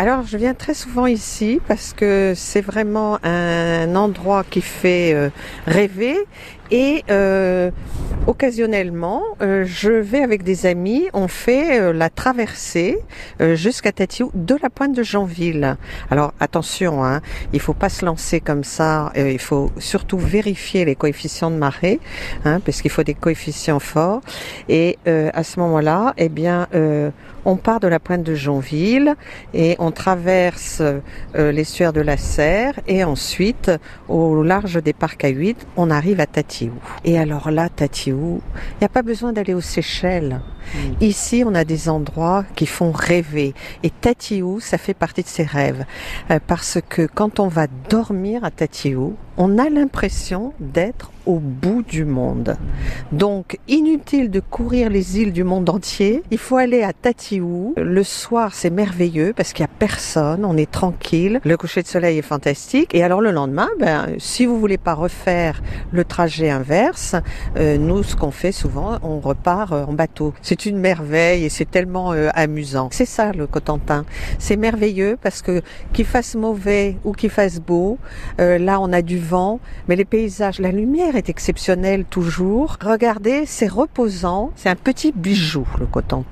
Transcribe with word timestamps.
Alors, 0.00 0.22
je 0.22 0.36
viens 0.36 0.54
très 0.54 0.74
souvent 0.74 1.06
ici 1.06 1.60
parce 1.66 1.92
que 1.92 2.32
c'est 2.36 2.60
vraiment 2.60 3.18
un 3.24 3.96
endroit 3.96 4.44
qui 4.48 4.60
fait 4.60 5.12
euh, 5.12 5.28
rêver 5.66 6.16
et 6.70 7.02
euh, 7.10 7.72
occasionnellement, 8.26 9.22
euh, 9.40 9.64
je 9.66 9.90
vais 9.90 10.22
avec 10.22 10.42
des 10.42 10.66
amis, 10.66 11.08
on 11.12 11.28
fait 11.28 11.80
euh, 11.80 11.92
la 11.92 12.10
traversée 12.10 12.98
euh, 13.40 13.54
jusqu'à 13.56 13.92
Tatiou 13.92 14.30
de 14.34 14.56
la 14.62 14.70
pointe 14.70 14.94
de 14.94 15.02
Janville. 15.02 15.76
Alors 16.10 16.32
attention, 16.40 17.04
hein, 17.04 17.20
il 17.52 17.60
faut 17.60 17.74
pas 17.74 17.88
se 17.88 18.04
lancer 18.04 18.40
comme 18.40 18.64
ça. 18.64 19.12
euh, 19.16 19.30
il 19.30 19.38
faut 19.38 19.70
surtout 19.78 20.18
vérifier 20.18 20.84
les 20.84 20.94
coefficients 20.94 21.50
de 21.50 21.56
marée, 21.56 22.00
hein, 22.44 22.60
parce 22.64 22.82
qu'il 22.82 22.90
faut 22.90 23.02
des 23.02 23.14
coefficients 23.14 23.80
forts. 23.80 24.20
Et 24.68 24.98
euh, 25.06 25.30
à 25.32 25.42
ce 25.42 25.60
moment-là, 25.60 26.14
eh 26.16 26.28
bien, 26.28 26.66
euh, 26.74 27.10
on 27.44 27.56
part 27.56 27.80
de 27.80 27.88
la 27.88 27.98
pointe 27.98 28.24
de 28.24 28.34
Jonville 28.34 29.14
et 29.54 29.76
on 29.78 29.90
traverse 29.90 30.82
l'estuaire 31.34 31.94
de 31.94 32.02
la 32.02 32.18
Serre 32.18 32.74
et 32.86 33.04
ensuite, 33.04 33.70
au 34.08 34.42
large 34.42 34.82
des 34.82 34.92
parcs 34.92 35.24
à 35.24 35.28
huit, 35.28 35.56
on 35.76 35.90
arrive 35.90 36.20
à 36.20 36.26
Tatiou. 36.26 36.72
Et 37.04 37.18
alors 37.18 37.50
là, 37.50 37.70
Tatiou, 37.70 38.17
il 38.18 38.78
n'y 38.80 38.84
a 38.84 38.88
pas 38.88 39.02
besoin 39.02 39.32
d'aller 39.32 39.54
aux 39.54 39.60
Seychelles. 39.60 40.40
Ici, 41.00 41.42
on 41.46 41.54
a 41.54 41.64
des 41.64 41.88
endroits 41.88 42.44
qui 42.54 42.66
font 42.66 42.92
rêver. 42.92 43.54
Et 43.82 43.90
Tatiou, 43.90 44.60
ça 44.60 44.78
fait 44.78 44.94
partie 44.94 45.22
de 45.22 45.28
ces 45.28 45.44
rêves. 45.44 45.84
Euh, 46.30 46.38
parce 46.46 46.78
que 46.88 47.06
quand 47.06 47.40
on 47.40 47.48
va 47.48 47.66
dormir 47.88 48.44
à 48.44 48.50
Tatiou, 48.50 49.16
on 49.38 49.56
a 49.56 49.70
l'impression 49.70 50.52
d'être 50.58 51.12
au 51.26 51.38
bout 51.38 51.82
du 51.82 52.04
monde. 52.04 52.56
Donc, 53.12 53.58
inutile 53.68 54.30
de 54.30 54.40
courir 54.40 54.88
les 54.90 55.20
îles 55.20 55.32
du 55.32 55.44
monde 55.44 55.68
entier. 55.68 56.22
Il 56.30 56.38
faut 56.38 56.56
aller 56.56 56.82
à 56.82 56.92
Tatiou. 56.92 57.74
Le 57.76 58.02
soir, 58.02 58.54
c'est 58.54 58.70
merveilleux 58.70 59.34
parce 59.36 59.52
qu'il 59.52 59.62
n'y 59.64 59.70
a 59.70 59.76
personne. 59.78 60.44
On 60.44 60.56
est 60.56 60.70
tranquille. 60.70 61.40
Le 61.44 61.56
coucher 61.56 61.82
de 61.82 61.86
soleil 61.86 62.18
est 62.18 62.22
fantastique. 62.22 62.94
Et 62.94 63.04
alors, 63.04 63.20
le 63.20 63.30
lendemain, 63.30 63.68
ben, 63.78 64.06
si 64.18 64.46
vous 64.46 64.58
voulez 64.58 64.78
pas 64.78 64.94
refaire 64.94 65.62
le 65.92 66.04
trajet 66.04 66.48
inverse, 66.48 67.14
euh, 67.58 67.76
nous, 67.76 68.02
ce 68.02 68.16
qu'on 68.16 68.30
fait 68.30 68.52
souvent, 68.52 68.98
on 69.02 69.20
repart 69.20 69.72
euh, 69.72 69.84
en 69.84 69.92
bateau. 69.92 70.32
C'est 70.40 70.64
une 70.64 70.78
merveille 70.78 71.44
et 71.44 71.50
c'est 71.50 71.70
tellement 71.70 72.12
euh, 72.12 72.30
amusant. 72.34 72.88
C'est 72.90 73.04
ça, 73.04 73.32
le 73.32 73.46
Cotentin. 73.46 74.06
C'est 74.38 74.56
merveilleux 74.56 75.18
parce 75.22 75.42
que 75.42 75.60
qu'il 75.92 76.06
fasse 76.06 76.34
mauvais 76.34 76.96
ou 77.04 77.12
qu'il 77.12 77.30
fasse 77.30 77.60
beau, 77.60 77.98
euh, 78.40 78.56
là, 78.56 78.80
on 78.80 78.92
a 78.94 79.02
du 79.02 79.18
mais 79.88 79.96
les 79.96 80.04
paysages, 80.04 80.58
la 80.58 80.72
lumière 80.72 81.16
est 81.16 81.28
exceptionnelle 81.28 82.04
toujours. 82.04 82.76
Regardez, 82.82 83.44
c'est 83.46 83.68
reposant. 83.68 84.50
C'est 84.56 84.68
un 84.68 84.76
petit 84.76 85.12
bijou, 85.12 85.66
le 85.78 85.86
Cotentin. 85.86 86.28